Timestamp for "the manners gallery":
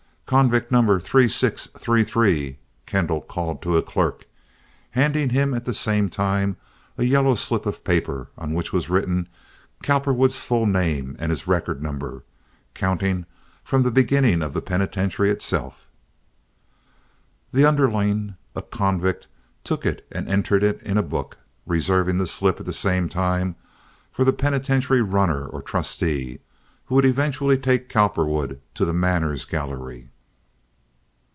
28.85-30.07